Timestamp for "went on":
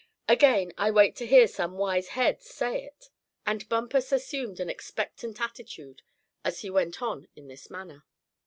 6.71-7.27